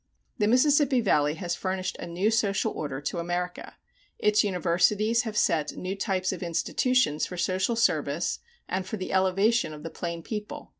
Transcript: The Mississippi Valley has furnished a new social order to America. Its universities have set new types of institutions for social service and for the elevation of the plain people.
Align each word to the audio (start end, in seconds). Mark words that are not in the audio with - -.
The 0.39 0.47
Mississippi 0.47 0.99
Valley 0.99 1.35
has 1.35 1.53
furnished 1.53 1.95
a 1.99 2.07
new 2.07 2.31
social 2.31 2.71
order 2.73 2.99
to 3.01 3.19
America. 3.19 3.75
Its 4.17 4.43
universities 4.43 5.21
have 5.21 5.37
set 5.37 5.75
new 5.77 5.95
types 5.95 6.31
of 6.31 6.41
institutions 6.41 7.27
for 7.27 7.37
social 7.37 7.75
service 7.75 8.39
and 8.67 8.83
for 8.87 8.97
the 8.97 9.13
elevation 9.13 9.75
of 9.75 9.83
the 9.83 9.91
plain 9.91 10.23
people. 10.23 10.69